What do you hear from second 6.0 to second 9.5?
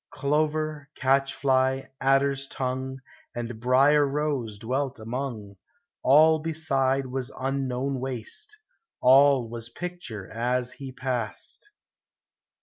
All beside was unknown waste. All